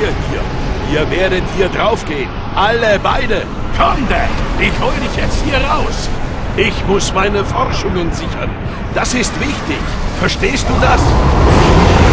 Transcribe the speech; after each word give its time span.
ihr 0.00 0.12
hier? 0.30 1.00
Ihr 1.00 1.10
werdet 1.10 1.42
hier 1.56 1.68
draufgehen. 1.68 2.28
Alle 2.54 2.98
beide. 3.02 3.42
Komm, 3.76 4.08
Dad, 4.08 4.28
ich 4.60 4.72
hol 4.80 4.92
dich 5.02 5.16
jetzt 5.16 5.42
hier 5.44 5.58
raus. 5.58 6.08
Ich 6.56 6.86
muss 6.86 7.12
meine 7.12 7.44
Forschungen 7.44 8.12
sichern. 8.12 8.50
Das 8.94 9.12
ist 9.14 9.38
wichtig. 9.40 9.80
Verstehst 10.20 10.66
du 10.68 10.74
das? 10.80 12.05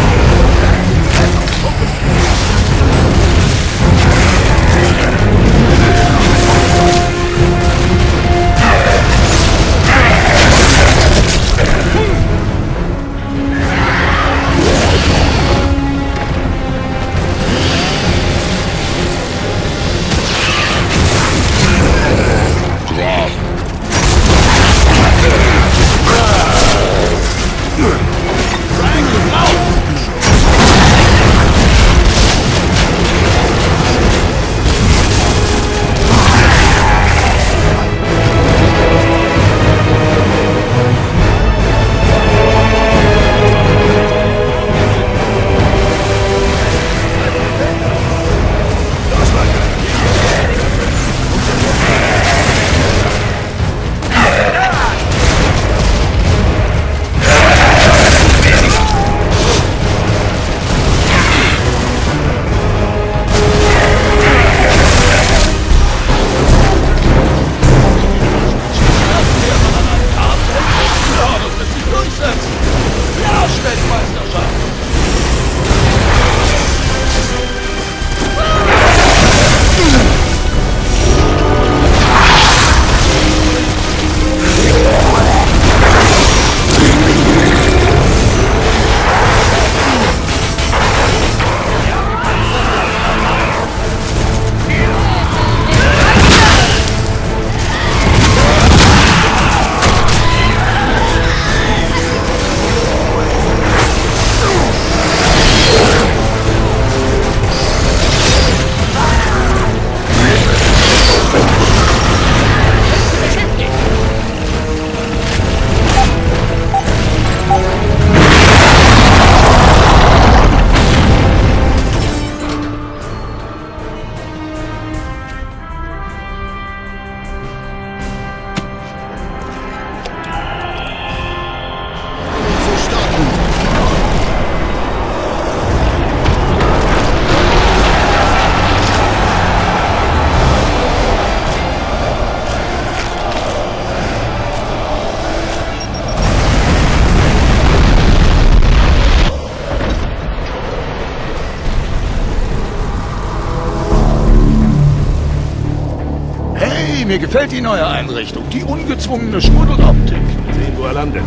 Mir 157.06 157.18
gefällt 157.18 157.52
die 157.52 157.60
neue 157.60 157.86
Einrichtung. 157.86 158.44
Die 158.50 158.62
ungezwungene 158.62 159.38
Schmuddeloptik. 159.38 160.16
Sehen, 160.52 160.72
wo 160.76 160.84
er 160.84 160.94
landet. 160.94 161.22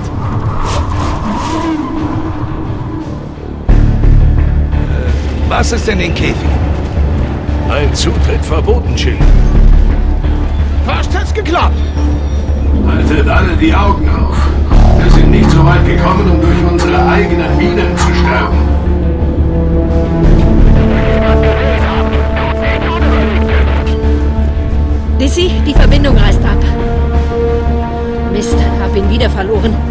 Äh, 4.76 5.50
Was 5.50 5.72
ist 5.72 5.88
denn 5.88 6.00
in 6.00 6.16
Käfig? 6.16 6.36
Ein 7.70 7.94
Zutritt 7.94 8.44
verboten, 8.44 8.98
Schild. 8.98 9.20
Fast 10.88 11.16
hat's 11.16 11.32
geklappt. 11.32 11.78
Haltet 12.88 13.28
alle 13.28 13.56
die 13.56 13.74
Augen 13.74 14.10
auf. 14.10 14.36
Wir 14.98 15.12
sind 15.12 15.30
nicht 15.30 15.52
so 15.52 15.64
weit 15.64 15.86
gekommen, 15.86 16.32
um 16.32 16.42
durch 16.42 16.72
unsere 16.72 17.08
eigenen 17.08 17.56
Minen 17.56 17.96
zu 17.98 18.08
sterben. 18.16 18.67
Verloren. 29.38 29.87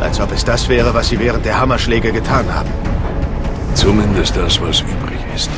Als 0.00 0.20
ob 0.20 0.32
es 0.32 0.44
das 0.44 0.68
wäre, 0.68 0.92
was 0.94 1.08
sie 1.08 1.18
während 1.18 1.44
der 1.44 1.58
Hammerschläge 1.58 2.12
getan 2.12 2.46
haben. 2.52 2.70
Zumindest 3.74 4.36
das, 4.36 4.60
was 4.60 4.80
übrig 4.80 5.18
ist. 5.34 5.50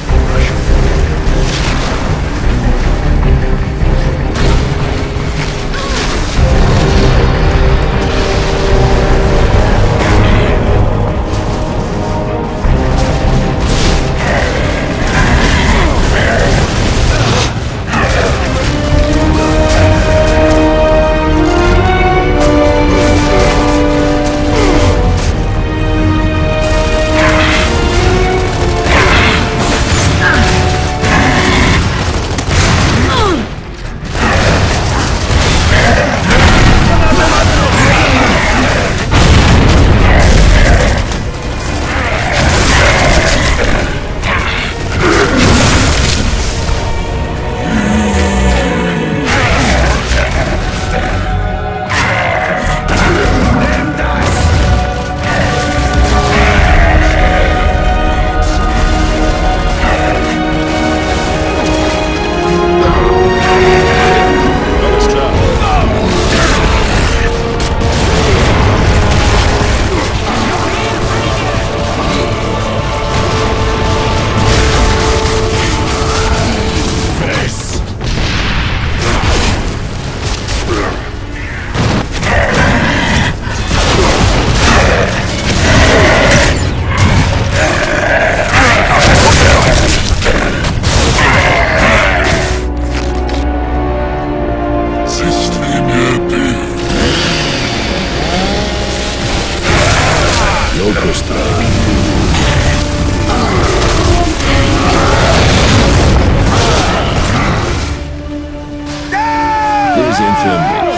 Sind 110.16 110.36
für 110.38 110.58
mich. 110.58 110.96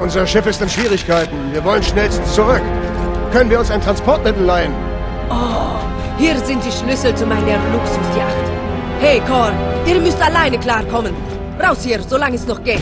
Unser 0.00 0.26
Schiff 0.26 0.46
ist 0.46 0.62
in 0.62 0.68
Schwierigkeiten. 0.68 1.36
Wir 1.52 1.64
wollen 1.64 1.82
schnellstens 1.82 2.32
zurück. 2.32 2.62
Können 3.32 3.50
wir 3.50 3.58
uns 3.58 3.72
ein 3.72 3.80
Transportmittel 3.80 4.44
leihen? 4.44 4.72
Hier 6.16 6.38
sind 6.38 6.64
die 6.64 6.70
Schlüssel 6.70 7.12
zu 7.16 7.26
meiner 7.26 7.58
Luxusjacht. 7.72 8.46
Hey, 9.00 9.20
Cor, 9.26 9.50
ihr 9.84 10.00
müsst 10.00 10.22
alleine 10.22 10.58
klarkommen. 10.58 11.12
Raus 11.60 11.78
hier, 11.82 12.00
solange 12.08 12.36
es 12.36 12.46
noch 12.46 12.62
geht. 12.62 12.80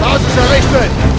Basis 0.00 0.36
errichtet! 0.36 1.15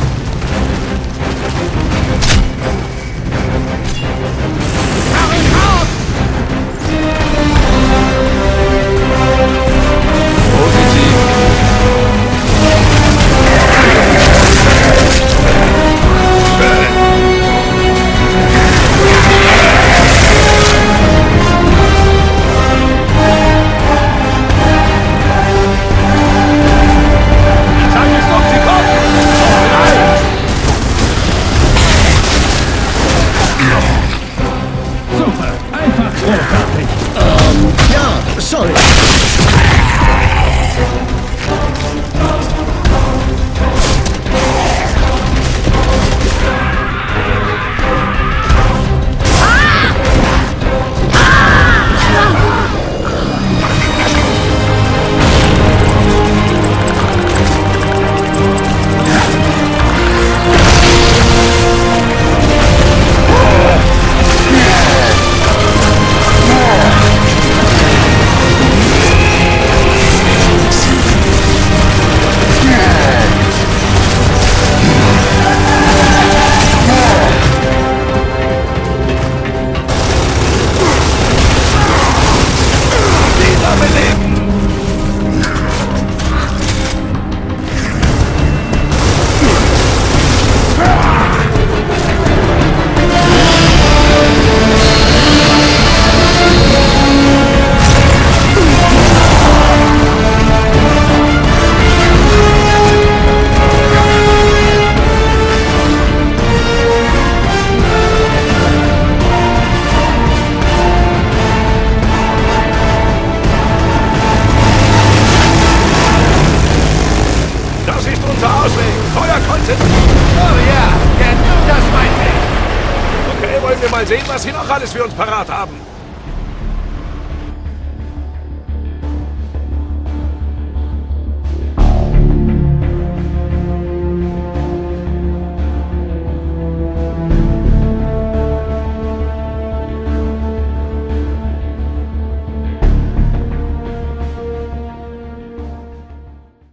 Noch 124.68 124.76
alles 124.76 124.92
für 124.92 125.04
uns 125.04 125.14
parat 125.14 125.50
haben? 125.50 125.97